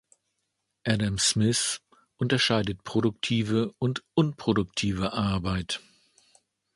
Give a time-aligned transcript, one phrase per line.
[0.83, 1.79] Adam Smith
[2.17, 5.79] unterscheidet produktive und unproduktive Arbeit.